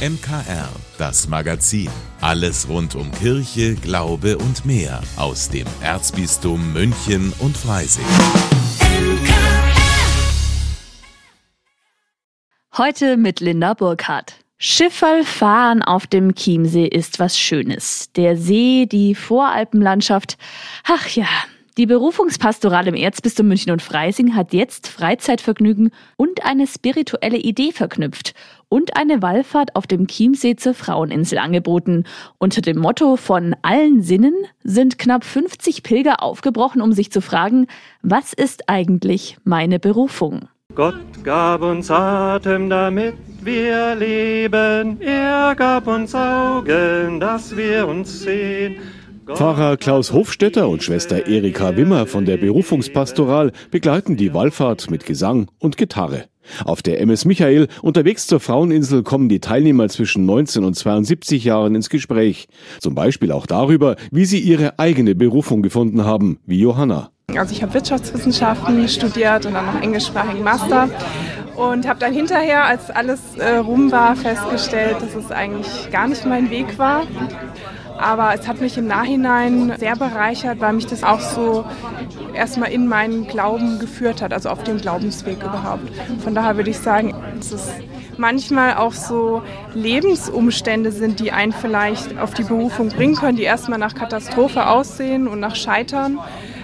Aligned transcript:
MKR, 0.00 0.70
das 0.96 1.28
Magazin. 1.28 1.90
Alles 2.22 2.66
rund 2.70 2.94
um 2.94 3.12
Kirche, 3.12 3.74
Glaube 3.74 4.38
und 4.38 4.64
mehr 4.64 5.02
aus 5.18 5.50
dem 5.50 5.66
Erzbistum 5.82 6.72
München 6.72 7.34
und 7.38 7.54
Freising. 7.54 8.06
Heute 12.78 13.18
mit 13.18 13.40
Linda 13.40 13.74
Burkhardt. 13.74 14.36
Schifferl 14.56 15.22
fahren 15.22 15.82
auf 15.82 16.06
dem 16.06 16.34
Chiemsee 16.34 16.86
ist 16.86 17.18
was 17.18 17.38
Schönes. 17.38 18.10
Der 18.16 18.38
See, 18.38 18.86
die 18.86 19.14
Voralpenlandschaft. 19.14 20.38
Ach 20.84 21.08
ja, 21.08 21.28
die 21.80 21.86
Berufungspastoral 21.86 22.88
im 22.88 22.94
Erzbistum 22.94 23.48
München 23.48 23.72
und 23.72 23.80
Freising 23.80 24.36
hat 24.36 24.52
jetzt 24.52 24.86
Freizeitvergnügen 24.86 25.92
und 26.18 26.44
eine 26.44 26.66
spirituelle 26.66 27.38
Idee 27.38 27.72
verknüpft 27.72 28.34
und 28.68 28.98
eine 28.98 29.22
Wallfahrt 29.22 29.74
auf 29.76 29.86
dem 29.86 30.06
Chiemsee 30.06 30.56
zur 30.56 30.74
Fraueninsel 30.74 31.38
angeboten. 31.38 32.04
Unter 32.36 32.60
dem 32.60 32.76
Motto 32.76 33.16
von 33.16 33.56
allen 33.62 34.02
Sinnen 34.02 34.34
sind 34.62 34.98
knapp 34.98 35.24
50 35.24 35.82
Pilger 35.82 36.22
aufgebrochen, 36.22 36.82
um 36.82 36.92
sich 36.92 37.10
zu 37.10 37.22
fragen, 37.22 37.66
was 38.02 38.34
ist 38.34 38.68
eigentlich 38.68 39.38
meine 39.44 39.78
Berufung? 39.78 40.50
Gott 40.74 41.00
gab 41.24 41.62
uns 41.62 41.90
Atem, 41.90 42.68
damit 42.68 43.14
wir 43.40 43.94
leben. 43.94 45.00
Er 45.00 45.54
gab 45.56 45.86
uns 45.86 46.14
Augen, 46.14 47.20
dass 47.20 47.56
wir 47.56 47.88
uns 47.88 48.20
sehen. 48.20 48.76
Pfarrer 49.34 49.76
Klaus 49.76 50.12
Hofstetter 50.12 50.68
und 50.68 50.82
Schwester 50.82 51.26
Erika 51.26 51.76
Wimmer 51.76 52.06
von 52.06 52.24
der 52.24 52.36
Berufungspastoral 52.36 53.52
begleiten 53.70 54.16
die 54.16 54.34
Wallfahrt 54.34 54.90
mit 54.90 55.06
Gesang 55.06 55.48
und 55.58 55.76
Gitarre. 55.76 56.26
Auf 56.64 56.82
der 56.82 57.00
MS 57.00 57.24
Michael 57.24 57.68
unterwegs 57.82 58.26
zur 58.26 58.40
Fraueninsel 58.40 59.02
kommen 59.02 59.28
die 59.28 59.40
Teilnehmer 59.40 59.88
zwischen 59.88 60.26
19 60.26 60.64
und 60.64 60.74
72 60.74 61.44
Jahren 61.44 61.74
ins 61.74 61.90
Gespräch. 61.90 62.48
Zum 62.80 62.94
Beispiel 62.94 63.32
auch 63.32 63.46
darüber, 63.46 63.96
wie 64.10 64.24
sie 64.24 64.40
ihre 64.40 64.78
eigene 64.78 65.14
Berufung 65.14 65.62
gefunden 65.62 66.04
haben, 66.04 66.38
wie 66.46 66.60
Johanna. 66.60 67.10
Also 67.36 67.54
ich 67.54 67.62
habe 67.62 67.74
Wirtschaftswissenschaften 67.74 68.88
studiert 68.88 69.46
und 69.46 69.54
dann 69.54 69.66
noch 69.66 69.80
englischsprachigen 69.80 70.42
Master 70.42 70.88
und 71.56 71.86
habe 71.86 72.00
dann 72.00 72.12
hinterher, 72.12 72.64
als 72.64 72.90
alles 72.90 73.20
äh, 73.36 73.56
rum 73.56 73.92
war, 73.92 74.16
festgestellt, 74.16 74.96
dass 75.00 75.14
es 75.14 75.30
eigentlich 75.30 75.90
gar 75.92 76.08
nicht 76.08 76.26
mein 76.26 76.50
Weg 76.50 76.78
war. 76.78 77.06
Aber 78.00 78.34
es 78.34 78.48
hat 78.48 78.60
mich 78.60 78.78
im 78.78 78.86
Nachhinein 78.86 79.74
sehr 79.78 79.96
bereichert, 79.96 80.60
weil 80.60 80.72
mich 80.72 80.86
das 80.86 81.04
auch 81.04 81.20
so 81.20 81.64
erstmal 82.32 82.72
in 82.72 82.86
meinen 82.86 83.26
Glauben 83.26 83.78
geführt 83.78 84.22
hat, 84.22 84.32
also 84.32 84.48
auf 84.48 84.64
dem 84.64 84.78
Glaubensweg 84.78 85.38
überhaupt. 85.38 85.90
Von 86.22 86.34
daher 86.34 86.56
würde 86.56 86.70
ich 86.70 86.78
sagen, 86.78 87.14
dass 87.36 87.52
es 87.52 87.68
manchmal 88.16 88.74
auch 88.74 88.92
so 88.92 89.42
Lebensumstände 89.74 90.92
sind, 90.92 91.20
die 91.20 91.32
einen 91.32 91.52
vielleicht 91.52 92.18
auf 92.18 92.34
die 92.34 92.44
Berufung 92.44 92.88
bringen 92.88 93.16
können, 93.16 93.36
die 93.36 93.42
erstmal 93.42 93.78
nach 93.78 93.94
Katastrophe 93.94 94.66
aussehen 94.66 95.28
und 95.28 95.40
nach 95.40 95.56
Scheitern 95.56 96.18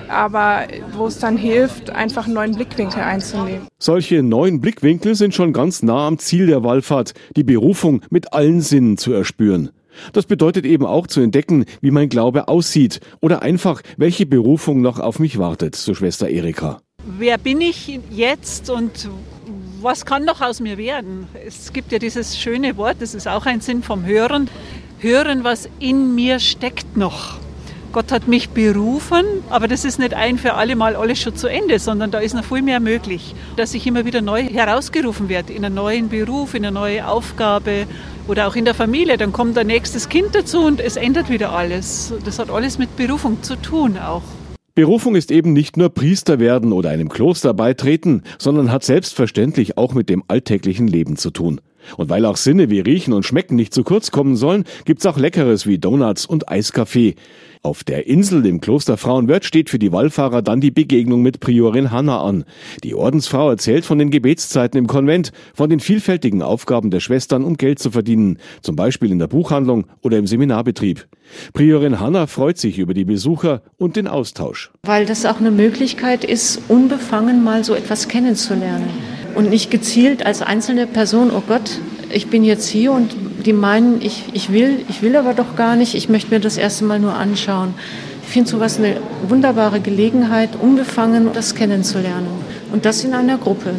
aber 0.08 0.66
wo 0.92 1.06
es 1.06 1.18
dann 1.18 1.36
hilft, 1.36 1.90
einfach 1.90 2.26
einen 2.26 2.34
neuen 2.34 2.54
Blickwinkel 2.54 3.02
einzunehmen. 3.02 3.66
Solche 3.78 4.22
neuen 4.22 4.60
Blickwinkel 4.60 5.14
sind 5.14 5.34
schon 5.34 5.52
ganz 5.52 5.82
nah 5.82 6.06
am 6.06 6.18
Ziel 6.18 6.46
der 6.46 6.62
Wallfahrt, 6.62 7.14
die 7.36 7.44
Berufung 7.44 8.02
mit 8.10 8.32
allen 8.32 8.60
Sinnen 8.60 8.96
zu 8.96 9.12
erspüren. 9.12 9.70
Das 10.12 10.26
bedeutet 10.26 10.64
eben 10.64 10.86
auch 10.86 11.06
zu 11.06 11.20
entdecken, 11.20 11.64
wie 11.80 11.90
mein 11.90 12.08
Glaube 12.08 12.48
aussieht 12.48 13.00
oder 13.20 13.42
einfach, 13.42 13.82
welche 13.96 14.26
Berufung 14.26 14.80
noch 14.80 14.98
auf 14.98 15.18
mich 15.18 15.38
wartet, 15.38 15.76
so 15.76 15.94
Schwester 15.94 16.28
Erika. 16.28 16.80
Wer 17.18 17.38
bin 17.38 17.60
ich 17.60 18.00
jetzt 18.10 18.68
und 18.68 19.08
was 19.80 20.04
kann 20.04 20.24
noch 20.24 20.40
aus 20.40 20.60
mir 20.60 20.76
werden? 20.78 21.28
Es 21.46 21.72
gibt 21.72 21.92
ja 21.92 21.98
dieses 21.98 22.36
schöne 22.36 22.76
Wort, 22.76 22.96
das 23.00 23.14
ist 23.14 23.28
auch 23.28 23.46
ein 23.46 23.60
Sinn 23.60 23.82
vom 23.82 24.04
Hören. 24.04 24.48
Hören, 24.98 25.44
was 25.44 25.68
in 25.78 26.14
mir 26.14 26.40
steckt 26.40 26.96
noch. 26.96 27.38
Gott 27.96 28.12
hat 28.12 28.28
mich 28.28 28.50
berufen, 28.50 29.24
aber 29.48 29.68
das 29.68 29.86
ist 29.86 29.98
nicht 29.98 30.12
ein 30.12 30.36
für 30.36 30.52
alle 30.52 30.76
Mal 30.76 30.96
alles 30.96 31.18
schon 31.18 31.34
zu 31.34 31.46
Ende, 31.46 31.78
sondern 31.78 32.10
da 32.10 32.18
ist 32.18 32.34
noch 32.34 32.44
viel 32.44 32.60
mehr 32.60 32.78
möglich, 32.78 33.34
dass 33.56 33.72
ich 33.72 33.86
immer 33.86 34.04
wieder 34.04 34.20
neu 34.20 34.42
herausgerufen 34.42 35.30
werde 35.30 35.54
in 35.54 35.64
einen 35.64 35.76
neuen 35.76 36.10
Beruf, 36.10 36.52
in 36.52 36.66
eine 36.66 36.74
neue 36.74 37.08
Aufgabe 37.08 37.86
oder 38.28 38.48
auch 38.48 38.54
in 38.54 38.66
der 38.66 38.74
Familie. 38.74 39.16
Dann 39.16 39.32
kommt 39.32 39.56
ein 39.56 39.68
nächstes 39.68 40.10
Kind 40.10 40.34
dazu 40.34 40.66
und 40.66 40.78
es 40.78 40.96
ändert 40.96 41.30
wieder 41.30 41.52
alles. 41.52 42.12
Das 42.26 42.38
hat 42.38 42.50
alles 42.50 42.76
mit 42.76 42.94
Berufung 42.96 43.42
zu 43.42 43.56
tun 43.56 43.96
auch. 43.96 44.20
Berufung 44.74 45.16
ist 45.16 45.30
eben 45.30 45.54
nicht 45.54 45.78
nur 45.78 45.88
Priester 45.88 46.38
werden 46.38 46.74
oder 46.74 46.90
einem 46.90 47.08
Kloster 47.08 47.54
beitreten, 47.54 48.24
sondern 48.38 48.70
hat 48.70 48.84
selbstverständlich 48.84 49.78
auch 49.78 49.94
mit 49.94 50.10
dem 50.10 50.22
alltäglichen 50.28 50.86
Leben 50.86 51.16
zu 51.16 51.30
tun. 51.30 51.62
Und 51.96 52.08
weil 52.08 52.24
auch 52.24 52.36
Sinne 52.36 52.70
wie 52.70 52.80
Riechen 52.80 53.12
und 53.12 53.24
Schmecken 53.24 53.56
nicht 53.56 53.74
zu 53.74 53.84
kurz 53.84 54.10
kommen 54.10 54.36
sollen, 54.36 54.64
gibt's 54.84 55.06
auch 55.06 55.18
Leckeres 55.18 55.66
wie 55.66 55.78
Donuts 55.78 56.26
und 56.26 56.48
Eiskaffee. 56.48 57.14
Auf 57.66 57.82
der 57.82 58.06
Insel 58.06 58.46
im 58.46 58.60
Kloster 58.60 58.96
Frauenwörth 58.96 59.44
steht 59.44 59.70
für 59.70 59.80
die 59.80 59.90
Wallfahrer 59.90 60.40
dann 60.40 60.60
die 60.60 60.70
Begegnung 60.70 61.22
mit 61.22 61.40
Priorin 61.40 61.90
Hanna 61.90 62.22
an. 62.22 62.44
Die 62.84 62.94
Ordensfrau 62.94 63.50
erzählt 63.50 63.84
von 63.84 63.98
den 63.98 64.10
Gebetszeiten 64.10 64.78
im 64.78 64.86
Konvent, 64.86 65.32
von 65.52 65.68
den 65.68 65.80
vielfältigen 65.80 66.42
Aufgaben 66.42 66.92
der 66.92 67.00
Schwestern, 67.00 67.42
um 67.42 67.56
Geld 67.56 67.80
zu 67.80 67.90
verdienen, 67.90 68.38
zum 68.62 68.76
Beispiel 68.76 69.10
in 69.10 69.18
der 69.18 69.26
Buchhandlung 69.26 69.88
oder 70.02 70.16
im 70.16 70.28
Seminarbetrieb. 70.28 71.08
Priorin 71.54 71.98
Hanna 71.98 72.28
freut 72.28 72.58
sich 72.58 72.78
über 72.78 72.94
die 72.94 73.04
Besucher 73.04 73.62
und 73.78 73.96
den 73.96 74.06
Austausch. 74.06 74.70
Weil 74.84 75.04
das 75.04 75.26
auch 75.26 75.40
eine 75.40 75.50
Möglichkeit 75.50 76.24
ist, 76.24 76.62
unbefangen 76.68 77.42
mal 77.42 77.64
so 77.64 77.74
etwas 77.74 78.06
kennenzulernen 78.06 78.90
und 79.36 79.50
nicht 79.50 79.70
gezielt 79.70 80.24
als 80.24 80.42
einzelne 80.42 80.86
Person, 80.86 81.30
oh 81.30 81.42
Gott, 81.46 81.78
ich 82.10 82.28
bin 82.28 82.42
jetzt 82.42 82.66
hier 82.66 82.92
und 82.92 83.14
die 83.44 83.52
meinen, 83.52 84.00
ich, 84.00 84.24
ich 84.32 84.50
will, 84.50 84.80
ich 84.88 85.02
will 85.02 85.14
aber 85.14 85.34
doch 85.34 85.56
gar 85.56 85.76
nicht, 85.76 85.94
ich 85.94 86.08
möchte 86.08 86.30
mir 86.30 86.40
das 86.40 86.56
erste 86.56 86.84
Mal 86.84 86.98
nur 86.98 87.14
anschauen. 87.14 87.74
Ich 88.22 88.30
finde 88.30 88.50
sowas 88.50 88.78
eine 88.78 88.96
wunderbare 89.28 89.80
Gelegenheit, 89.80 90.56
unbefangen 90.60 91.28
das 91.32 91.54
kennenzulernen. 91.54 92.28
Und 92.72 92.84
das 92.84 93.04
in 93.04 93.14
einer 93.14 93.38
Gruppe. 93.38 93.74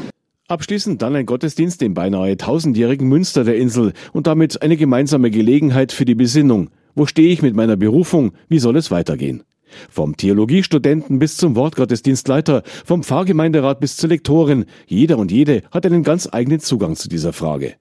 Abschließend 0.48 1.02
dann 1.02 1.16
ein 1.16 1.26
Gottesdienst 1.26 1.82
im 1.82 1.94
beinahe 1.94 2.38
tausendjährigen 2.38 3.08
Münster 3.08 3.44
der 3.44 3.58
Insel 3.58 3.94
und 4.14 4.28
damit 4.28 4.62
eine 4.62 4.78
gemeinsame 4.78 5.32
Gelegenheit 5.32 5.92
für 5.92 6.06
die 6.06 6.16
Besinnung. 6.16 6.70
Wo 6.96 7.06
stehe 7.06 7.30
ich 7.30 7.42
mit 7.42 7.56
meiner 7.56 7.76
Berufung? 7.76 8.32
Wie 8.48 8.60
soll 8.60 8.78
es 8.78 8.90
weitergehen? 8.90 9.44
Vom 9.90 10.18
Theologiestudenten 10.18 11.20
bis 11.20 11.38
zum 11.38 11.56
Wortgottesdienstleiter, 11.56 12.64
vom 12.86 13.04
Pfarrgemeinderat 13.04 13.80
bis 13.80 13.98
zur 13.98 14.10
Lektorin, 14.10 14.66
jeder 14.86 15.18
und 15.18 15.32
jede 15.32 15.64
hat 15.72 15.86
einen 15.86 16.04
ganz 16.04 16.30
eigenen 16.32 16.60
Zugang 16.60 16.96
zu 16.96 17.10
dieser 17.10 17.34
Frage. 17.34 17.76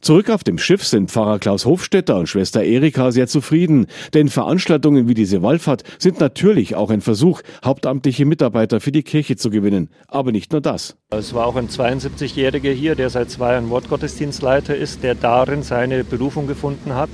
Zurück 0.00 0.30
auf 0.30 0.44
dem 0.44 0.58
Schiff 0.58 0.84
sind 0.84 1.10
Pfarrer 1.10 1.38
Klaus 1.38 1.66
Hofstetter 1.66 2.16
und 2.16 2.28
Schwester 2.28 2.62
Erika 2.62 3.12
sehr 3.12 3.26
zufrieden, 3.26 3.86
denn 4.14 4.28
Veranstaltungen 4.28 5.08
wie 5.08 5.14
diese 5.14 5.42
Wallfahrt 5.42 5.82
sind 5.98 6.20
natürlich 6.20 6.74
auch 6.74 6.90
ein 6.90 7.00
Versuch, 7.00 7.42
hauptamtliche 7.64 8.24
Mitarbeiter 8.24 8.80
für 8.80 8.92
die 8.92 9.02
Kirche 9.02 9.36
zu 9.36 9.50
gewinnen. 9.50 9.90
Aber 10.08 10.32
nicht 10.32 10.52
nur 10.52 10.60
das. 10.60 10.96
Es 11.10 11.34
war 11.34 11.46
auch 11.46 11.56
ein 11.56 11.68
72-Jähriger 11.68 12.72
hier, 12.72 12.94
der 12.94 13.10
seit 13.10 13.30
zwei 13.30 13.52
Jahren 13.52 13.70
Wortgottesdienstleiter 13.70 14.74
ist, 14.74 15.02
der 15.02 15.14
darin 15.14 15.62
seine 15.62 16.04
Berufung 16.04 16.46
gefunden 16.46 16.94
hat. 16.94 17.10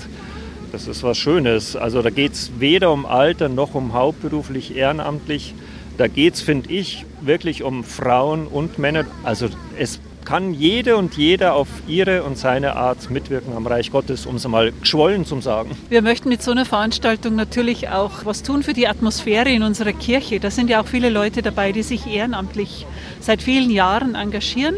Das 0.73 0.89
ist 0.89 1.03
was 1.03 1.19
Schönes. 1.19 1.77
Also 1.77 2.01
da 2.01 2.09
geht 2.09 2.33
es 2.33 2.51
weder 2.59 2.93
um 2.93 3.05
Alter 3.05 3.51
noch 3.51 3.75
um 3.75 3.93
hauptberuflich 3.93 4.75
ehrenamtlich. 4.75 5.55
Da 5.99 6.09
geht 6.09 6.33
es, 6.33 6.41
finde 6.41 6.73
ich, 6.73 7.05
wirklich 7.21 7.63
um 7.63 7.85
Frauen 7.85 8.47
und 8.47 8.79
Männer. 8.79 9.05
Also 9.23 9.49
es 9.79 10.01
kann 10.25 10.55
jede 10.55 10.97
und 10.97 11.19
jeder 11.19 11.57
auf 11.57 11.69
ihre 11.87 12.23
und 12.23 12.39
seine 12.39 12.75
Art 12.75 13.11
mitwirken 13.11 13.53
am 13.55 13.67
Reich 13.67 13.93
Gottes, 13.93 14.25
um 14.25 14.37
es 14.37 14.49
mal 14.49 14.73
geschwollen 14.73 15.27
zu 15.27 15.39
sagen. 15.43 15.77
Wir 15.91 16.01
möchten 16.01 16.31
mit 16.31 16.43
so 16.43 16.53
einer 16.53 16.65
Veranstaltung 16.65 17.35
natürlich 17.35 17.91
auch 17.91 18.25
was 18.25 18.43
tun 18.43 18.63
für 18.63 18.73
die 18.73 18.89
Atmosphäre 18.89 19.51
in 19.51 19.63
unserer 19.63 19.93
Kirche. 19.93 20.41
Da 20.41 20.51
sind 20.51 20.71
ja 20.71 20.81
auch 20.81 20.87
viele 20.87 21.11
Leute 21.11 21.43
dabei, 21.43 21.73
die 21.73 21.83
sich 21.83 22.07
ehrenamtlich 22.07 22.87
seit 23.21 23.43
vielen 23.43 23.71
Jahren 23.71 24.15
engagieren 24.15 24.77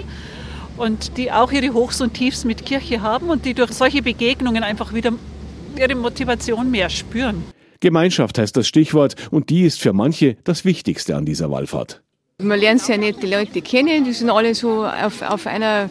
und 0.76 1.19
die 1.19 1.31
auch 1.31 1.53
ihre 1.53 1.72
Hochs 1.72 2.00
und 2.00 2.15
Tiefs 2.15 2.44
mit 2.44 2.66
Kirche 2.66 3.00
haben 3.00 3.31
und 3.31 3.44
die 3.44 3.55
durch 3.55 3.70
solche 3.70 4.02
Begegnungen 4.02 4.64
einfach 4.64 4.93
wieder 4.93 5.12
ihre 5.79 5.94
Motivation 5.94 6.71
mehr 6.71 6.91
spüren. 6.91 7.44
Gemeinschaft 7.81 8.38
heißt 8.38 8.56
das 8.56 8.67
Stichwort 8.67 9.15
und 9.31 9.50
die 9.50 9.62
ist 9.62 9.81
für 9.81 9.93
manche 9.93 10.37
das 10.44 10.65
Wichtigste 10.65 11.17
an 11.17 11.26
dieser 11.26 11.50
Wallfahrt. 11.50 12.03
Man 12.43 12.59
lernt 12.59 12.81
sehr 12.81 12.99
nette 12.99 13.26
Leute 13.26 13.62
kennen, 13.62 14.05
die 14.05 14.12
sind 14.12 14.31
alle 14.31 14.55
so 14.55 14.85
auf, 14.85 15.23
auf 15.23 15.47
einer 15.47 15.88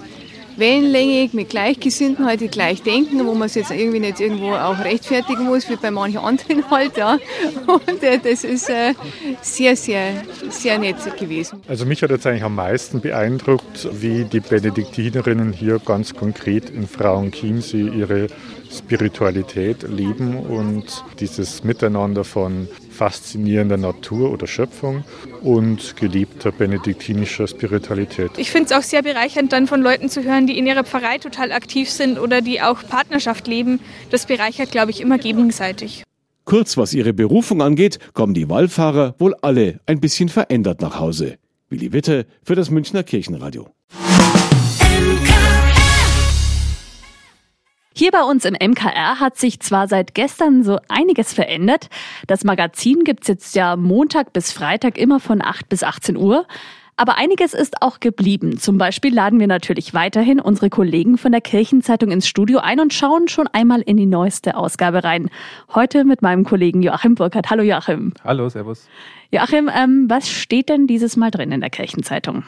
Wellenlänge 0.58 1.30
mit 1.34 1.50
Gleichgesinnten 1.50 2.26
halt, 2.26 2.42
die 2.42 2.48
gleich 2.48 2.84
denken, 2.84 3.26
wo 3.26 3.34
man 3.34 3.48
es 3.48 3.56
jetzt 3.56 3.72
irgendwie 3.72 4.00
nicht 4.00 4.20
irgendwo 4.20 4.52
auch 4.54 4.80
rechtfertigen 4.84 5.46
muss, 5.46 5.70
wie 5.70 5.76
bei 5.76 5.90
manchen 5.90 6.20
anderen 6.20 6.68
halt, 6.72 6.98
ja. 6.98 7.18
Und 7.66 8.04
äh, 8.04 8.20
das 8.20 8.44
ist 8.44 8.70
äh, 8.70 8.94
sehr, 9.42 9.76
sehr, 9.76 10.24
sehr 10.50 10.78
nett 10.78 10.98
gewesen. 11.18 11.62
Also 11.68 11.86
mich 11.86 12.04
hat 12.04 12.12
jetzt 12.12 12.28
eigentlich 12.28 12.44
am 12.44 12.56
meisten 12.56 13.02
beeindruckt, 13.02 13.90
wie 13.94 14.26
die 14.26 14.40
Benediktinerinnen 14.40 15.54
hier 15.54 15.80
ganz 15.80 16.14
konkret 16.14 16.70
in 16.70 16.88
Frauenchiemsee 16.88 17.90
ihre 17.90 18.28
Spiritualität 18.74 19.84
leben 19.84 20.38
und 20.38 21.04
dieses 21.20 21.64
Miteinander 21.64 22.24
von 22.24 22.68
faszinierender 22.90 23.78
Natur 23.78 24.32
oder 24.32 24.48
Schöpfung 24.48 25.04
und 25.42 25.96
geliebter 25.96 26.52
benediktinischer 26.52 27.48
Spiritualität. 27.48 28.32
Ich 28.38 28.52
finde 28.52 28.66
es 28.66 28.72
auch 28.72 28.82
sehr 28.82 29.04
bereichernd, 29.04 29.54
dann 29.54 29.68
von 29.68 29.82
Leuten 29.82 30.10
zu 30.10 30.24
hören, 30.24 30.48
die 30.48 30.58
in 30.58 30.68
ihrer 30.68 30.84
Pfarrei 30.84 31.18
total 31.18 31.52
aktiv 31.52 31.90
sind 31.90 32.20
oder 32.20 32.42
die 32.42 32.62
auch 32.62 32.84
Partnerschaft 32.88 33.48
leben. 33.48 33.80
Das 34.10 34.26
bereichert, 34.26 34.72
glaube 34.72 34.92
ich, 34.92 35.02
immer 35.02 35.18
gegenseitig. 35.18 36.04
Kurz, 36.46 36.76
was 36.76 36.94
ihre 36.94 37.14
Berufung 37.14 37.62
angeht, 37.62 38.00
kommen 38.14 38.34
die 38.34 38.50
Wallfahrer 38.50 39.16
wohl 39.18 39.34
alle 39.42 39.80
ein 39.86 40.02
bisschen 40.02 40.30
verändert 40.30 40.82
nach 40.82 41.00
Hause. 41.00 41.38
Willi 41.70 41.94
Witte 41.94 42.26
für 42.44 42.56
das 42.56 42.70
Münchner 42.70 43.04
Kirchenradio. 43.04 43.68
Hier 47.96 48.10
bei 48.10 48.24
uns 48.24 48.44
im 48.44 48.54
MKR 48.54 49.20
hat 49.20 49.38
sich 49.38 49.60
zwar 49.60 49.88
seit 49.88 50.16
gestern 50.16 50.64
so 50.64 50.80
einiges 50.90 51.32
verändert. 51.32 51.90
Das 52.26 52.44
Magazin 52.44 53.04
gibt's 53.04 53.28
jetzt 53.28 53.56
ja 53.56 53.76
Montag 53.76 54.34
bis 54.34 54.52
Freitag 54.52 54.98
immer 54.98 55.20
von 55.20 55.44
8 55.44 55.70
bis 55.70 55.84
18 55.84 56.18
Uhr. 56.18 56.48
Aber 56.96 57.18
einiges 57.18 57.54
ist 57.54 57.82
auch 57.84 58.00
geblieben. 58.00 58.58
Zum 58.58 58.80
Beispiel 58.80 59.14
laden 59.14 59.40
wir 59.40 59.48
natürlich 59.48 59.94
weiterhin 59.94 60.40
unsere 60.40 60.72
Kollegen 60.72 61.20
von 61.20 61.32
der 61.32 61.42
Kirchenzeitung 61.42 62.12
ins 62.12 62.28
Studio 62.28 62.60
ein 62.60 62.80
und 62.80 62.94
schauen 62.94 63.28
schon 63.28 63.48
einmal 63.48 63.82
in 63.82 63.98
die 63.98 64.06
neueste 64.08 64.56
Ausgabe 64.56 65.04
rein. 65.04 65.30
Heute 65.76 66.04
mit 66.04 66.24
meinem 66.24 66.46
Kollegen 66.46 66.82
Joachim 66.82 67.14
Burkhardt. 67.14 67.52
Hallo 67.52 67.62
Joachim. 67.62 68.14
Hallo, 68.24 68.50
Servus. 68.50 68.88
Joachim, 69.32 69.70
ähm, 69.76 70.06
was 70.08 70.30
steht 70.30 70.70
denn 70.70 70.88
dieses 70.88 71.16
Mal 71.16 71.30
drin 71.30 71.52
in 71.52 71.62
der 71.62 71.72
Kirchenzeitung? 71.72 72.44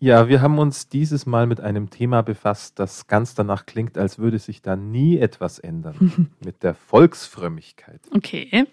Ja, 0.00 0.28
wir 0.28 0.42
haben 0.42 0.58
uns 0.58 0.88
dieses 0.88 1.24
Mal 1.24 1.46
mit 1.46 1.60
einem 1.60 1.88
Thema 1.88 2.22
befasst, 2.22 2.78
das 2.78 3.06
ganz 3.06 3.34
danach 3.34 3.64
klingt, 3.64 3.96
als 3.96 4.18
würde 4.18 4.38
sich 4.38 4.60
da 4.60 4.76
nie 4.76 5.18
etwas 5.18 5.58
ändern. 5.58 6.30
mit 6.44 6.62
der 6.62 6.74
Volksfrömmigkeit. 6.74 8.00
Okay. 8.14 8.66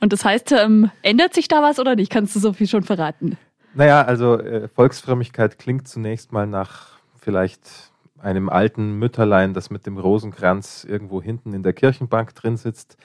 Und 0.00 0.12
das 0.12 0.24
heißt, 0.24 0.52
ähm, 0.52 0.90
ändert 1.02 1.34
sich 1.34 1.48
da 1.48 1.62
was 1.62 1.78
oder 1.78 1.96
nicht? 1.96 2.10
Kannst 2.10 2.34
du 2.34 2.40
so 2.40 2.52
viel 2.52 2.66
schon 2.66 2.82
verraten? 2.82 3.36
Naja, 3.74 4.02
also 4.02 4.38
äh, 4.38 4.68
Volksfrömmigkeit 4.68 5.58
klingt 5.58 5.88
zunächst 5.88 6.32
mal 6.32 6.46
nach 6.46 6.98
vielleicht 7.18 7.92
einem 8.18 8.48
alten 8.48 8.98
Mütterlein, 8.98 9.54
das 9.54 9.70
mit 9.70 9.86
dem 9.86 9.98
Rosenkranz 9.98 10.84
irgendwo 10.88 11.22
hinten 11.22 11.52
in 11.52 11.62
der 11.62 11.72
Kirchenbank 11.72 12.34
drin 12.34 12.56
sitzt. 12.56 12.96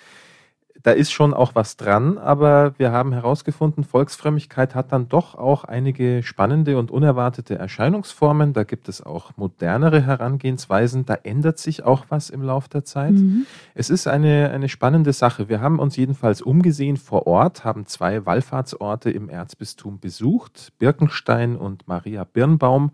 Da 0.83 0.91
ist 0.91 1.11
schon 1.11 1.33
auch 1.33 1.55
was 1.55 1.75
dran, 1.75 2.17
aber 2.17 2.77
wir 2.77 2.91
haben 2.91 3.11
herausgefunden, 3.11 3.83
Volksfrömmigkeit 3.83 4.75
hat 4.75 4.91
dann 4.91 5.09
doch 5.09 5.35
auch 5.35 5.63
einige 5.63 6.21
spannende 6.23 6.77
und 6.77 6.91
unerwartete 6.91 7.57
Erscheinungsformen. 7.57 8.53
Da 8.53 8.63
gibt 8.63 8.87
es 8.87 9.01
auch 9.01 9.35
modernere 9.37 10.01
Herangehensweisen. 10.01 11.05
Da 11.05 11.15
ändert 11.15 11.57
sich 11.57 11.83
auch 11.83 12.05
was 12.09 12.29
im 12.29 12.43
Laufe 12.43 12.69
der 12.69 12.85
Zeit. 12.85 13.13
Mhm. 13.13 13.47
Es 13.73 13.89
ist 13.89 14.07
eine, 14.07 14.51
eine 14.51 14.69
spannende 14.69 15.13
Sache. 15.13 15.49
Wir 15.49 15.61
haben 15.61 15.79
uns 15.79 15.95
jedenfalls 15.95 16.41
umgesehen 16.41 16.97
vor 16.97 17.25
Ort, 17.25 17.63
haben 17.63 17.87
zwei 17.87 18.25
Wallfahrtsorte 18.25 19.09
im 19.09 19.29
Erzbistum 19.29 19.99
besucht, 19.99 20.73
Birkenstein 20.77 21.55
und 21.55 21.87
Maria 21.87 22.23
Birnbaum. 22.23 22.91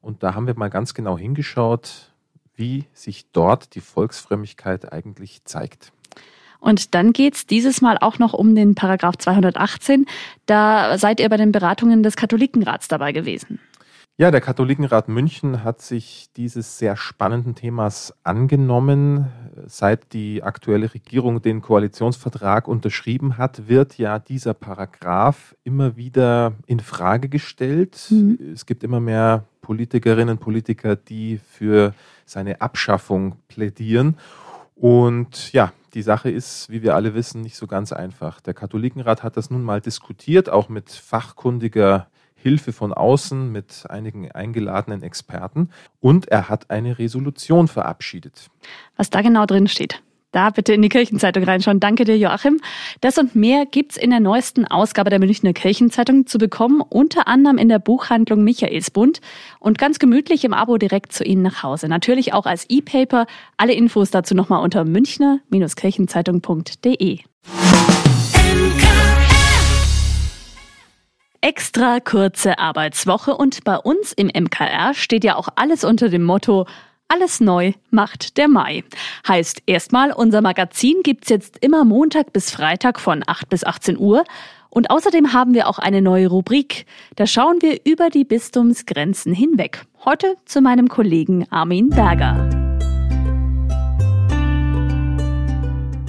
Und 0.00 0.22
da 0.22 0.34
haben 0.34 0.46
wir 0.46 0.56
mal 0.56 0.70
ganz 0.70 0.94
genau 0.94 1.16
hingeschaut, 1.16 2.12
wie 2.54 2.86
sich 2.92 3.30
dort 3.30 3.74
die 3.74 3.80
Volksfrömmigkeit 3.80 4.92
eigentlich 4.92 5.44
zeigt. 5.44 5.92
Und 6.60 6.94
dann 6.94 7.12
geht's 7.12 7.46
dieses 7.46 7.80
Mal 7.80 7.98
auch 7.98 8.18
noch 8.18 8.34
um 8.34 8.54
den 8.54 8.74
Paragraph 8.74 9.16
218. 9.16 10.06
Da 10.46 10.98
seid 10.98 11.20
ihr 11.20 11.28
bei 11.28 11.36
den 11.36 11.52
Beratungen 11.52 12.02
des 12.02 12.16
Katholikenrats 12.16 12.88
dabei 12.88 13.12
gewesen. 13.12 13.58
Ja, 14.20 14.30
der 14.30 14.42
Katholikenrat 14.42 15.08
München 15.08 15.64
hat 15.64 15.80
sich 15.80 16.28
dieses 16.36 16.76
sehr 16.76 16.94
spannenden 16.98 17.54
Themas 17.54 18.12
angenommen. 18.22 19.28
Seit 19.64 20.12
die 20.12 20.42
aktuelle 20.42 20.92
Regierung 20.92 21.40
den 21.40 21.62
Koalitionsvertrag 21.62 22.68
unterschrieben 22.68 23.38
hat, 23.38 23.66
wird 23.66 23.96
ja 23.96 24.18
dieser 24.18 24.52
Paragraph 24.52 25.56
immer 25.64 25.96
wieder 25.96 26.52
in 26.66 26.80
Frage 26.80 27.30
gestellt. 27.30 28.08
Mhm. 28.10 28.38
Es 28.52 28.66
gibt 28.66 28.84
immer 28.84 29.00
mehr 29.00 29.46
Politikerinnen 29.62 30.28
und 30.28 30.40
Politiker, 30.40 30.96
die 30.96 31.38
für 31.38 31.94
seine 32.26 32.60
Abschaffung 32.60 33.36
plädieren. 33.48 34.18
Und 34.74 35.50
ja, 35.54 35.72
die 35.94 36.02
Sache 36.02 36.30
ist, 36.30 36.70
wie 36.70 36.82
wir 36.82 36.94
alle 36.94 37.14
wissen, 37.14 37.40
nicht 37.40 37.56
so 37.56 37.66
ganz 37.66 37.92
einfach. 37.92 38.40
Der 38.40 38.54
Katholikenrat 38.54 39.22
hat 39.22 39.36
das 39.36 39.50
nun 39.50 39.62
mal 39.62 39.80
diskutiert, 39.80 40.48
auch 40.48 40.68
mit 40.68 40.90
fachkundiger 40.90 42.08
Hilfe 42.34 42.72
von 42.72 42.92
außen, 42.92 43.52
mit 43.52 43.84
einigen 43.88 44.30
eingeladenen 44.32 45.02
Experten. 45.02 45.70
Und 46.00 46.28
er 46.28 46.48
hat 46.48 46.70
eine 46.70 46.98
Resolution 46.98 47.68
verabschiedet. 47.68 48.50
Was 48.96 49.10
da 49.10 49.20
genau 49.20 49.46
drin 49.46 49.68
steht. 49.68 50.02
Da 50.32 50.50
bitte 50.50 50.72
in 50.72 50.82
die 50.82 50.88
Kirchenzeitung 50.88 51.42
reinschauen. 51.42 51.80
Danke 51.80 52.04
dir, 52.04 52.16
Joachim. 52.16 52.60
Das 53.00 53.18
und 53.18 53.34
mehr 53.34 53.66
gibt's 53.66 53.96
in 53.96 54.10
der 54.10 54.20
neuesten 54.20 54.64
Ausgabe 54.64 55.10
der 55.10 55.18
Münchner 55.18 55.52
Kirchenzeitung 55.52 56.26
zu 56.26 56.38
bekommen, 56.38 56.80
unter 56.88 57.26
anderem 57.26 57.58
in 57.58 57.68
der 57.68 57.80
Buchhandlung 57.80 58.44
Michaelsbund 58.44 59.20
und 59.58 59.78
ganz 59.78 59.98
gemütlich 59.98 60.44
im 60.44 60.54
Abo 60.54 60.78
direkt 60.78 61.12
zu 61.12 61.24
Ihnen 61.24 61.42
nach 61.42 61.64
Hause. 61.64 61.88
Natürlich 61.88 62.32
auch 62.32 62.46
als 62.46 62.66
E-Paper. 62.68 63.26
Alle 63.56 63.72
Infos 63.72 64.12
dazu 64.12 64.36
nochmal 64.36 64.62
unter 64.62 64.84
münchner-kirchenzeitung.de. 64.84 67.18
Extra 71.42 72.00
kurze 72.00 72.58
Arbeitswoche 72.58 73.34
und 73.34 73.64
bei 73.64 73.78
uns 73.78 74.12
im 74.12 74.26
MKR 74.26 74.92
steht 74.94 75.24
ja 75.24 75.36
auch 75.36 75.48
alles 75.56 75.84
unter 75.84 76.10
dem 76.10 76.22
Motto 76.22 76.66
alles 77.10 77.40
neu 77.40 77.72
macht 77.90 78.36
der 78.38 78.48
Mai. 78.48 78.84
Heißt 79.26 79.62
erstmal, 79.66 80.12
unser 80.12 80.40
Magazin 80.40 81.02
gibt's 81.02 81.28
jetzt 81.28 81.58
immer 81.60 81.84
Montag 81.84 82.32
bis 82.32 82.50
Freitag 82.50 83.00
von 83.00 83.22
8 83.26 83.48
bis 83.48 83.64
18 83.64 83.98
Uhr. 83.98 84.24
Und 84.70 84.90
außerdem 84.90 85.32
haben 85.32 85.52
wir 85.52 85.68
auch 85.68 85.80
eine 85.80 86.00
neue 86.00 86.28
Rubrik. 86.28 86.86
Da 87.16 87.26
schauen 87.26 87.56
wir 87.60 87.80
über 87.84 88.08
die 88.08 88.24
Bistumsgrenzen 88.24 89.34
hinweg. 89.34 89.84
Heute 90.04 90.36
zu 90.44 90.60
meinem 90.60 90.88
Kollegen 90.88 91.46
Armin 91.50 91.90
Berger. 91.90 92.48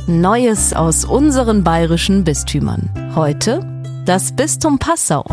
Neues 0.08 0.74
aus 0.74 1.06
unseren 1.06 1.64
bayerischen 1.64 2.24
Bistümern. 2.24 2.92
Heute 3.16 3.66
das 4.06 4.36
Bistum 4.36 4.78
Passau. 4.78 5.26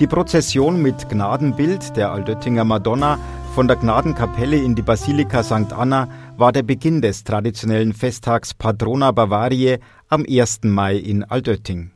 Die 0.00 0.06
Prozession 0.06 0.80
mit 0.80 1.10
Gnadenbild 1.10 1.96
der 1.96 2.10
Aldöttinger 2.10 2.64
Madonna 2.64 3.18
von 3.54 3.68
der 3.68 3.76
Gnadenkapelle 3.76 4.56
in 4.56 4.74
die 4.74 4.82
Basilika 4.82 5.42
St. 5.42 5.74
Anna 5.74 6.08
war 6.38 6.52
der 6.52 6.62
Beginn 6.62 7.02
des 7.02 7.22
traditionellen 7.22 7.92
Festtags 7.92 8.54
Patrona 8.54 9.12
Bavariae 9.12 9.78
am 10.08 10.24
1. 10.26 10.60
Mai 10.62 10.96
in 10.96 11.22
Altötting. 11.22 11.90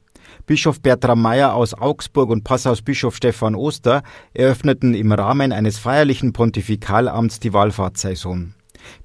Bischof 0.45 0.83
Bertram 0.83 1.23
Meyer 1.23 1.55
aus 1.55 1.73
Augsburg 1.73 2.29
und 2.29 2.45
Passaus 2.45 2.83
Bischof 2.83 3.17
Stefan 3.17 3.55
Oster 3.55 4.03
eröffneten 4.35 4.93
im 4.93 5.13
Rahmen 5.13 5.51
eines 5.51 5.79
feierlichen 5.79 6.35
Pontifikalamts 6.35 7.41
die 7.41 7.55
Wallfahrtssaison. 7.55 8.53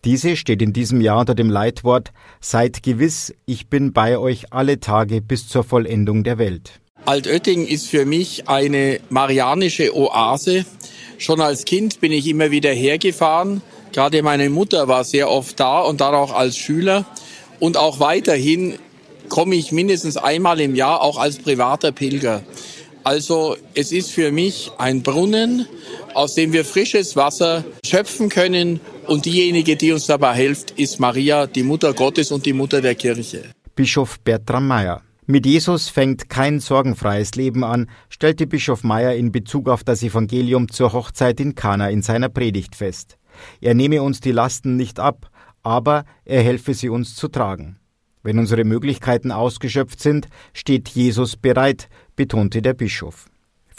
Diese 0.04 0.36
steht 0.36 0.62
in 0.62 0.74
diesem 0.74 1.00
Jahr 1.00 1.20
unter 1.20 1.36
dem 1.36 1.50
Leitwort 1.50 2.12
Seid 2.42 2.84
gewiss, 2.84 3.34
ich 3.46 3.70
bin 3.70 3.94
bei 3.94 4.18
euch 4.18 4.52
alle 4.52 4.82
Tage 4.82 5.22
bis 5.22 5.48
zur 5.48 5.64
Vollendung 5.64 6.26
der 6.26 6.38
Welt. 6.38 6.82
Altötting 7.06 7.66
ist 7.68 7.88
für 7.88 8.06
mich 8.06 8.48
eine 8.48 9.00
marianische 9.10 9.96
Oase, 9.96 10.66
Schon 11.22 11.40
als 11.40 11.66
Kind 11.66 12.02
bin 12.02 12.12
ich 12.12 12.26
immer 12.26 12.50
wieder 12.50 12.72
hergefahren. 12.72 13.62
Gerade 13.92 14.24
meine 14.24 14.50
Mutter 14.50 14.88
war 14.88 15.04
sehr 15.04 15.30
oft 15.30 15.60
da 15.60 15.82
und 15.82 16.02
dann 16.02 16.16
auch 16.16 16.34
als 16.34 16.58
Schüler. 16.58 17.06
Und 17.60 17.78
auch 17.78 18.00
weiterhin 18.00 18.80
komme 19.30 19.54
ich 19.54 19.72
mindestens 19.72 20.18
einmal 20.18 20.60
im 20.60 20.74
Jahr 20.74 21.00
auch 21.04 21.20
als 21.20 21.38
privater 21.38 21.92
Pilger. 21.92 22.42
Also 23.04 23.56
es 23.76 23.92
ist 23.92 24.12
für 24.12 24.32
mich 24.32 24.72
ein 24.80 25.04
Brunnen, 25.04 25.68
aus 26.16 26.34
dem 26.34 26.54
wir 26.54 26.66
frisches 26.66 27.16
Wasser 27.16 27.66
schöpfen 27.86 28.30
können. 28.30 28.80
Und 29.06 29.26
diejenige, 29.26 29.76
die 29.76 29.92
uns 29.92 30.08
dabei 30.08 30.34
hilft, 30.34 30.72
ist 30.72 31.00
Maria, 31.00 31.46
die 31.46 31.62
Mutter 31.62 31.94
Gottes 31.94 32.32
und 32.32 32.48
die 32.48 32.54
Mutter 32.54 32.82
der 32.82 32.96
Kirche. 32.96 33.44
Bischof 33.76 34.20
Bertram 34.22 34.66
Meyer. 34.66 35.04
Mit 35.28 35.46
Jesus 35.46 35.88
fängt 35.88 36.30
kein 36.30 36.60
sorgenfreies 36.60 37.36
Leben 37.36 37.64
an, 37.64 37.90
stellte 38.10 38.48
Bischof 38.48 38.84
Meyer 38.84 39.16
in 39.16 39.32
Bezug 39.32 39.70
auf 39.70 39.84
das 39.84 40.02
Evangelium 40.02 40.68
zur 40.68 40.94
Hochzeit 40.94 41.40
in 41.40 41.54
Kana 41.54 41.90
in 41.90 42.02
seiner 42.02 42.30
Predigt 42.30 42.76
fest. 42.76 43.18
Er 43.62 43.76
nehme 43.76 44.02
uns 44.02 44.20
die 44.20 44.32
Lasten 44.32 44.76
nicht 44.76 45.00
ab, 45.00 45.30
aber 45.62 46.06
er 46.26 46.42
helfe 46.42 46.74
sie 46.74 46.90
uns 46.90 47.16
zu 47.16 47.28
tragen. 47.28 47.78
Wenn 48.24 48.40
unsere 48.40 48.64
Möglichkeiten 48.64 49.32
ausgeschöpft 49.32 50.00
sind, 50.00 50.28
steht 50.54 50.90
Jesus 50.90 51.38
bereit, 51.38 51.88
betonte 52.16 52.62
der 52.64 52.74
Bischof. 52.74 53.31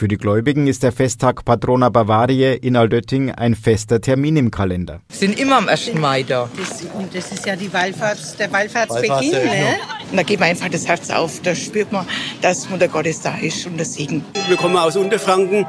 Für 0.02 0.08
die 0.08 0.18
Gläubigen 0.18 0.66
ist 0.66 0.82
der 0.82 0.90
Festtag 0.90 1.44
Patrona 1.44 1.88
Bavariae 1.88 2.56
in 2.56 2.74
Aldötting 2.74 3.30
ein 3.30 3.54
fester 3.54 4.00
Termin 4.00 4.36
im 4.36 4.50
Kalender. 4.50 5.00
Wir 5.08 5.16
sind 5.16 5.38
immer 5.38 5.58
am 5.58 5.68
1. 5.68 5.94
Mai 5.94 6.24
da. 6.24 6.50
Das, 6.56 6.82
und 6.92 7.14
das 7.14 7.30
ist 7.30 7.46
ja 7.46 7.54
die 7.54 7.72
Wallfahrts, 7.72 8.36
der 8.36 8.50
Wallfahrtsbeginn. 8.50 9.30
Ne? 9.30 9.76
Und 10.10 10.16
da 10.16 10.24
geht 10.24 10.40
man 10.40 10.48
einfach 10.48 10.68
das 10.70 10.88
Herz 10.88 11.08
auf, 11.10 11.40
da 11.42 11.54
spürt 11.54 11.92
man, 11.92 12.04
dass 12.40 12.68
Mutter 12.68 12.88
Gottes 12.88 13.20
da 13.20 13.36
ist 13.36 13.64
und 13.64 13.78
das 13.78 13.94
Segen. 13.94 14.24
Wir 14.48 14.56
kommen 14.56 14.76
aus 14.76 14.96
Unterfranken 14.96 15.66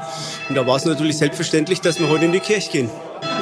und 0.50 0.56
da 0.56 0.66
war 0.66 0.78
es 0.78 0.86
natürlich 0.86 1.18
selbstverständlich, 1.18 1.82
dass 1.82 2.00
wir 2.00 2.10
heute 2.10 2.26
in 2.26 2.32
die 2.32 2.40
Kirche 2.40 2.72
gehen. 2.72 2.90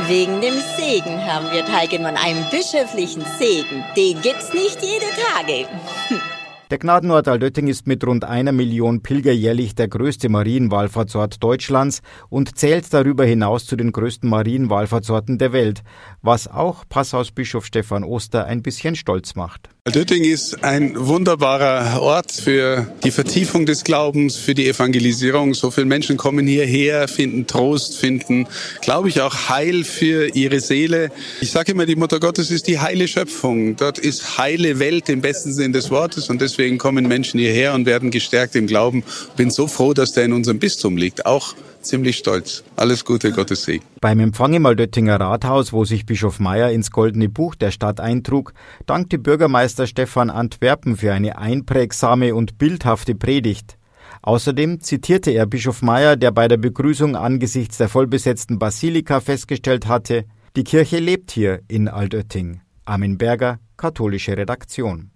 Wegen 0.08 0.42
dem 0.42 0.56
Segen 0.76 1.26
haben 1.26 1.46
wir 1.54 1.64
teilgenommen, 1.64 2.18
einem 2.18 2.44
bischöflichen 2.52 3.24
Segen. 3.40 3.86
Den 3.96 4.22
gibt's 4.22 4.54
nicht 4.54 4.82
jede 4.82 5.06
Tage. 5.16 5.70
Der 6.72 6.78
Gnadenort 6.78 7.28
Altötting 7.28 7.68
ist 7.68 7.86
mit 7.86 8.02
rund 8.08 8.24
einer 8.24 8.54
Million 8.54 9.04
Pilger 9.04 9.34
jährlich 9.34 9.76
der 9.76 9.90
größte 9.90 10.30
Marienwallfahrtsort 10.30 11.44
Deutschlands 11.44 12.02
und 12.30 12.58
zählt 12.58 12.94
darüber 12.94 13.26
hinaus 13.26 13.66
zu 13.66 13.76
den 13.76 13.92
größten 13.92 14.30
Marienwallfahrtsorten 14.30 15.38
der 15.38 15.52
Welt, 15.52 15.84
was 16.22 16.48
auch 16.48 16.86
Passausbischof 16.88 17.66
Stefan 17.66 18.06
Oster 18.06 18.46
ein 18.46 18.64
bisschen 18.64 18.96
stolz 18.96 19.36
macht. 19.36 19.68
Altötting 19.84 20.24
ist 20.26 20.64
ein 20.64 20.94
wunderbarer 20.96 22.04
Ort 22.04 22.32
für 22.32 22.86
die 23.04 23.10
Vertiefung 23.10 23.66
des 23.66 23.84
Glaubens, 23.84 24.36
für 24.36 24.54
die 24.54 24.70
Evangelisierung. 24.70 25.56
So 25.56 25.72
viele 25.72 25.88
Menschen 25.88 26.18
kommen 26.18 26.46
hierher, 26.46 27.08
finden 27.08 27.48
Trost, 27.48 27.98
finden, 27.98 28.46
glaube 28.82 29.10
ich, 29.10 29.22
auch 29.22 29.50
Heil 29.50 29.84
für 29.84 30.36
ihre 30.36 30.60
Seele. 30.60 31.12
Ich 31.42 31.50
sage 31.50 31.72
immer, 31.72 31.88
die 31.88 31.96
Mutter 31.96 32.20
Gottes 32.20 32.52
ist 32.52 32.68
die 32.68 32.78
heile 32.78 33.08
Schöpfung. 33.08 33.76
Dort 33.76 33.98
ist 33.98 34.38
heile 34.38 34.78
Welt 34.78 35.10
im 35.10 35.22
besten 35.22 35.52
Sinn 35.52 35.74
des 35.74 35.90
Wortes 35.90 36.30
und 36.30 36.42
Deswegen 36.42 36.78
kommen 36.78 37.08
Menschen 37.08 37.40
hierher 37.40 37.74
und 37.74 37.88
werden 37.88 38.12
gestärkt 38.12 38.56
im 38.56 38.68
Glauben. 38.68 39.04
Bin 39.36 39.50
so 39.50 39.66
froh, 39.66 39.96
dass 39.96 40.12
der 40.12 40.26
in 40.26 40.34
unserem 40.34 40.60
Bistum 40.60 40.96
liegt. 40.96 41.26
Auch 41.26 41.56
ziemlich 41.82 42.18
stolz. 42.18 42.64
Alles 42.76 43.06
Gute, 43.06 43.32
Gottes 43.32 43.64
Segen. 43.64 43.84
Beim 44.00 44.20
Empfang 44.20 44.54
im 44.54 44.66
Aldöttinger 44.66 45.20
Rathaus, 45.20 45.74
wo 45.74 45.86
sich 45.86 46.06
Bischof 46.06 46.40
Meyer 46.40 46.72
ins 46.72 46.92
Goldene 46.92 47.30
Buch 47.30 47.56
der 47.56 47.72
Stadt 47.72 48.00
eintrug, 48.00 48.54
dankte 48.86 49.18
Bürgermeister 49.20 49.88
Stefan 49.88 50.30
Antwerpen 50.30 50.98
für 50.98 51.14
eine 51.14 51.38
einprägsame 51.38 52.36
und 52.36 52.58
bildhafte 52.58 53.16
Predigt. 53.16 53.78
Außerdem 54.24 54.82
zitierte 54.82 55.32
er 55.32 55.46
Bischof 55.46 55.82
Meyer, 55.82 56.16
der 56.16 56.32
bei 56.32 56.48
der 56.48 56.58
Begrüßung 56.58 57.16
angesichts 57.16 57.78
der 57.78 57.90
vollbesetzten 57.90 58.60
Basilika 58.60 59.20
festgestellt 59.20 59.88
hatte, 59.88 60.26
die 60.56 60.64
Kirche 60.64 61.00
lebt 61.00 61.32
hier 61.32 61.62
in 61.68 61.88
Altötting. 61.88 62.62
Armin 62.86 63.18
Berger, 63.18 63.60
katholische 63.78 64.36
Redaktion. 64.36 65.12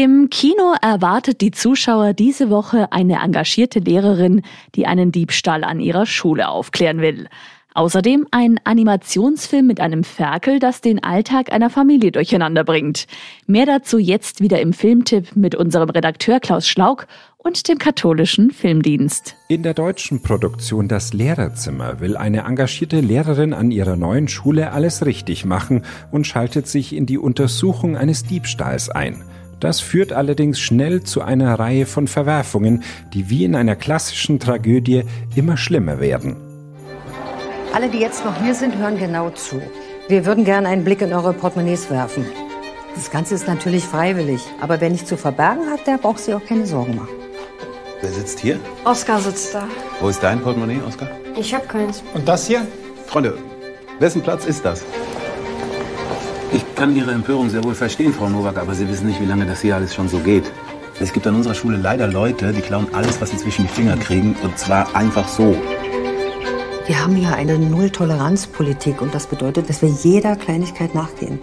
Im 0.00 0.30
Kino 0.30 0.76
erwartet 0.80 1.40
die 1.40 1.50
Zuschauer 1.50 2.12
diese 2.12 2.50
Woche 2.50 2.92
eine 2.92 3.16
engagierte 3.16 3.80
Lehrerin, 3.80 4.42
die 4.76 4.86
einen 4.86 5.10
Diebstahl 5.10 5.64
an 5.64 5.80
ihrer 5.80 6.06
Schule 6.06 6.50
aufklären 6.50 7.00
will. 7.00 7.26
Außerdem 7.74 8.24
ein 8.30 8.60
Animationsfilm 8.62 9.66
mit 9.66 9.80
einem 9.80 10.04
Ferkel, 10.04 10.60
das 10.60 10.82
den 10.82 11.02
Alltag 11.02 11.52
einer 11.52 11.68
Familie 11.68 12.12
durcheinander 12.12 12.62
bringt. 12.62 13.08
Mehr 13.48 13.66
dazu 13.66 13.98
jetzt 13.98 14.40
wieder 14.40 14.60
im 14.60 14.72
Filmtipp 14.72 15.34
mit 15.34 15.56
unserem 15.56 15.90
Redakteur 15.90 16.38
Klaus 16.38 16.68
Schlauk 16.68 17.08
und 17.36 17.66
dem 17.66 17.78
katholischen 17.78 18.52
Filmdienst. 18.52 19.34
In 19.48 19.64
der 19.64 19.74
deutschen 19.74 20.22
Produktion 20.22 20.86
Das 20.86 21.12
Lehrerzimmer 21.12 21.98
will 21.98 22.16
eine 22.16 22.42
engagierte 22.42 23.00
Lehrerin 23.00 23.52
an 23.52 23.72
ihrer 23.72 23.96
neuen 23.96 24.28
Schule 24.28 24.70
alles 24.70 25.04
richtig 25.04 25.44
machen 25.44 25.84
und 26.12 26.24
schaltet 26.24 26.68
sich 26.68 26.94
in 26.94 27.06
die 27.06 27.18
Untersuchung 27.18 27.96
eines 27.96 28.22
Diebstahls 28.22 28.90
ein. 28.90 29.24
Das 29.60 29.80
führt 29.80 30.12
allerdings 30.12 30.60
schnell 30.60 31.02
zu 31.02 31.22
einer 31.22 31.58
Reihe 31.58 31.86
von 31.86 32.06
Verwerfungen, 32.06 32.84
die 33.12 33.28
wie 33.28 33.44
in 33.44 33.56
einer 33.56 33.74
klassischen 33.74 34.38
Tragödie 34.38 35.02
immer 35.34 35.56
schlimmer 35.56 36.00
werden. 36.00 36.36
Alle, 37.74 37.88
die 37.88 37.98
jetzt 37.98 38.24
noch 38.24 38.40
hier 38.42 38.54
sind, 38.54 38.76
hören 38.76 38.98
genau 38.98 39.30
zu. 39.30 39.60
Wir 40.08 40.24
würden 40.24 40.44
gerne 40.44 40.68
einen 40.68 40.84
Blick 40.84 41.02
in 41.02 41.12
eure 41.12 41.32
Portemonnaies 41.32 41.90
werfen. 41.90 42.24
Das 42.94 43.10
Ganze 43.10 43.34
ist 43.34 43.46
natürlich 43.46 43.84
freiwillig, 43.84 44.40
aber 44.60 44.80
wer 44.80 44.90
nichts 44.90 45.08
zu 45.08 45.16
verbergen 45.16 45.70
hat, 45.70 45.86
der 45.86 45.98
braucht 45.98 46.18
sich 46.20 46.34
auch 46.34 46.44
keine 46.44 46.66
Sorgen 46.66 46.96
machen. 46.96 47.08
Wer 48.00 48.10
sitzt 48.10 48.38
hier? 48.38 48.58
Oskar 48.84 49.20
sitzt 49.20 49.54
da. 49.54 49.68
Wo 50.00 50.08
ist 50.08 50.22
dein 50.22 50.40
Portemonnaie, 50.40 50.80
Oskar? 50.86 51.08
Ich 51.36 51.52
hab 51.54 51.68
keins. 51.68 52.02
Und 52.14 52.26
das 52.26 52.46
hier? 52.46 52.66
Freunde, 53.06 53.36
wessen 53.98 54.22
Platz 54.22 54.46
ist 54.46 54.64
das? 54.64 54.84
Ich 56.52 56.64
kann 56.74 56.96
Ihre 56.96 57.12
Empörung 57.12 57.50
sehr 57.50 57.62
wohl 57.62 57.74
verstehen, 57.74 58.12
Frau 58.12 58.28
Nowak, 58.28 58.56
aber 58.56 58.74
Sie 58.74 58.88
wissen 58.88 59.06
nicht, 59.06 59.20
wie 59.20 59.26
lange 59.26 59.44
das 59.44 59.60
hier 59.60 59.76
alles 59.76 59.94
schon 59.94 60.08
so 60.08 60.18
geht. 60.18 60.50
Es 61.00 61.12
gibt 61.12 61.26
an 61.26 61.36
unserer 61.36 61.54
Schule 61.54 61.76
leider 61.76 62.08
Leute, 62.08 62.52
die 62.52 62.60
klauen 62.60 62.86
alles, 62.92 63.20
was 63.20 63.30
sie 63.30 63.36
zwischen 63.36 63.62
die 63.66 63.72
Finger 63.72 63.96
kriegen, 63.96 64.34
und 64.42 64.58
zwar 64.58 64.96
einfach 64.96 65.28
so. 65.28 65.54
Wir 66.86 67.02
haben 67.02 67.14
hier 67.14 67.34
eine 67.34 67.58
Null-Toleranz-Politik 67.58 69.02
und 69.02 69.14
das 69.14 69.26
bedeutet, 69.26 69.68
dass 69.68 69.82
wir 69.82 69.90
jeder 69.90 70.34
Kleinigkeit 70.36 70.94
nachgehen. 70.94 71.38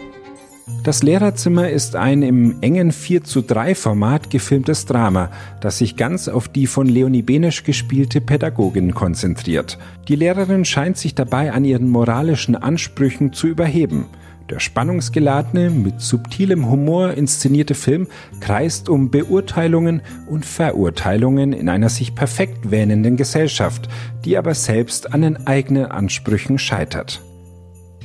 Das 0.83 1.03
Lehrerzimmer 1.03 1.69
ist 1.69 1.95
ein 1.95 2.21
im 2.21 2.57
engen 2.61 2.91
4 2.91 3.23
zu 3.23 3.41
3 3.41 3.75
Format 3.75 4.29
gefilmtes 4.29 4.85
Drama, 4.85 5.29
das 5.61 5.77
sich 5.77 5.95
ganz 5.95 6.27
auf 6.27 6.47
die 6.47 6.67
von 6.67 6.87
Leonie 6.87 7.21
Benesch 7.21 7.63
gespielte 7.63 8.21
Pädagogin 8.21 8.93
konzentriert. 8.93 9.77
Die 10.07 10.15
Lehrerin 10.15 10.65
scheint 10.65 10.97
sich 10.97 11.15
dabei 11.15 11.53
an 11.53 11.63
ihren 11.63 11.89
moralischen 11.89 12.55
Ansprüchen 12.55 13.31
zu 13.31 13.47
überheben. 13.47 14.05
Der 14.49 14.59
spannungsgeladene, 14.59 15.71
mit 15.71 16.01
subtilem 16.01 16.69
Humor 16.69 17.11
inszenierte 17.13 17.73
Film 17.73 18.07
kreist 18.39 18.89
um 18.89 19.09
Beurteilungen 19.09 20.01
und 20.27 20.45
Verurteilungen 20.45 21.51
in 21.51 21.67
einer 21.67 21.89
sich 21.89 22.13
perfekt 22.13 22.69
wähnenden 22.69 23.17
Gesellschaft, 23.17 23.89
die 24.23 24.37
aber 24.37 24.53
selbst 24.53 25.13
an 25.13 25.21
den 25.23 25.47
eigenen 25.47 25.85
Ansprüchen 25.85 26.59
scheitert. 26.59 27.21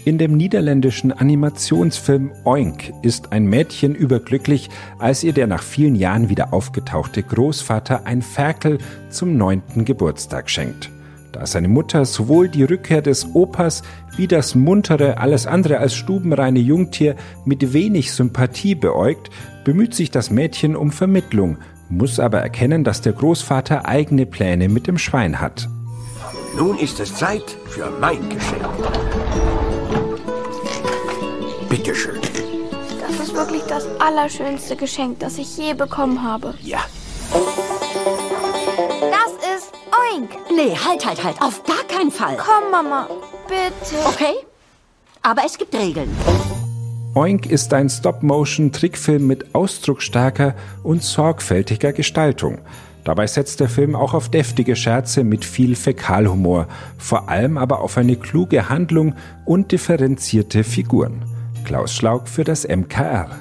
In 0.06 0.16
dem 0.16 0.34
niederländischen 0.34 1.12
Animationsfilm 1.12 2.32
Oink 2.44 2.90
ist 3.02 3.32
ein 3.32 3.44
Mädchen 3.44 3.94
überglücklich, 3.94 4.70
als 4.98 5.22
ihr 5.22 5.34
der 5.34 5.46
nach 5.46 5.62
vielen 5.62 5.94
Jahren 5.94 6.30
wieder 6.30 6.54
aufgetauchte 6.54 7.22
Großvater 7.22 8.06
ein 8.06 8.22
Ferkel 8.22 8.78
zum 9.10 9.36
neunten 9.36 9.84
Geburtstag 9.84 10.48
schenkt. 10.48 10.90
Da 11.32 11.46
seine 11.46 11.68
Mutter 11.68 12.04
sowohl 12.04 12.48
die 12.48 12.64
Rückkehr 12.64 13.02
des 13.02 13.34
Opas 13.34 13.82
wie 14.16 14.26
das 14.26 14.54
muntere, 14.54 15.18
alles 15.18 15.46
andere 15.46 15.78
als 15.78 15.94
stubenreine 15.94 16.58
Jungtier 16.58 17.14
mit 17.44 17.72
wenig 17.72 18.12
Sympathie 18.12 18.74
beäugt, 18.74 19.30
bemüht 19.64 19.94
sich 19.94 20.10
das 20.10 20.30
Mädchen 20.30 20.74
um 20.74 20.90
Vermittlung, 20.90 21.58
muss 21.88 22.18
aber 22.18 22.40
erkennen, 22.40 22.82
dass 22.82 23.00
der 23.00 23.12
Großvater 23.12 23.86
eigene 23.86 24.26
Pläne 24.26 24.68
mit 24.68 24.86
dem 24.86 24.98
Schwein 24.98 25.40
hat. 25.40 25.68
Nun 26.56 26.78
ist 26.78 26.98
es 26.98 27.14
Zeit 27.14 27.44
für 27.66 27.90
mein 28.00 28.28
Geschenk. 28.28 28.66
Bitteschön. 31.68 32.20
Das 33.00 33.28
ist 33.28 33.34
wirklich 33.34 33.62
das 33.62 33.86
allerschönste 34.00 34.74
Geschenk, 34.74 35.20
das 35.20 35.38
ich 35.38 35.56
je 35.56 35.74
bekommen 35.74 36.24
habe. 36.24 36.54
Ja. 36.62 36.80
Oink. 40.12 40.30
Nee, 40.54 40.76
halt, 40.76 41.06
halt, 41.06 41.22
halt. 41.22 41.40
Auf 41.40 41.62
gar 41.64 41.84
keinen 41.88 42.10
Fall. 42.10 42.36
Komm, 42.36 42.70
Mama. 42.70 43.08
Bitte. 43.48 43.96
Okay. 44.06 44.34
Aber 45.22 45.42
es 45.44 45.58
gibt 45.58 45.74
Regeln. 45.74 46.10
Oink 47.14 47.46
ist 47.46 47.72
ein 47.74 47.88
Stop-Motion-Trickfilm 47.88 49.26
mit 49.26 49.54
ausdrucksstarker 49.54 50.54
und 50.82 51.02
sorgfältiger 51.02 51.92
Gestaltung. 51.92 52.58
Dabei 53.04 53.26
setzt 53.26 53.60
der 53.60 53.68
Film 53.68 53.96
auch 53.96 54.14
auf 54.14 54.28
deftige 54.28 54.76
Scherze 54.76 55.24
mit 55.24 55.44
viel 55.44 55.74
Fäkalhumor, 55.74 56.68
vor 56.98 57.28
allem 57.28 57.58
aber 57.58 57.80
auf 57.80 57.96
eine 57.96 58.16
kluge 58.16 58.68
Handlung 58.68 59.14
und 59.44 59.72
differenzierte 59.72 60.64
Figuren. 60.64 61.24
Klaus 61.64 61.94
Schlaug 61.94 62.28
für 62.28 62.44
das 62.44 62.66
MKR. 62.66 63.40